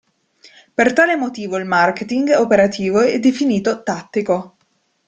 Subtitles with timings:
[0.73, 4.55] Per tale motivo il marketing operativo è definito tattico.